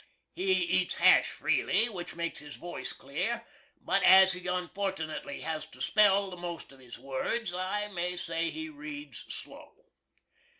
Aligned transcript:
He 0.33 0.51
eats 0.51 0.95
hash 0.95 1.27
freely, 1.29 1.87
which 1.87 2.15
makes 2.15 2.39
his 2.39 2.55
voice 2.55 2.91
clear; 2.91 3.45
but 3.79 4.01
as 4.01 4.33
he 4.33 4.47
onfortnitly 4.49 5.41
has 5.41 5.67
to 5.67 5.79
spell 5.79 6.31
the 6.31 6.37
most 6.37 6.71
of 6.71 6.79
his 6.79 6.97
words, 6.97 7.53
I 7.53 7.87
may 7.89 8.17
say 8.17 8.49
he 8.49 8.67
reads 8.67 9.19
slow. 9.31 9.75